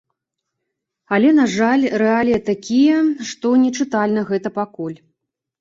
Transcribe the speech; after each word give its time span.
Але, 1.17 1.29
на 1.41 1.45
жаль, 1.57 1.83
рэаліі 2.03 2.39
такія, 2.49 2.97
што 3.33 3.47
не 3.65 3.69
чытэльна 3.79 4.21
гэта 4.31 4.57
пакуль. 4.61 4.97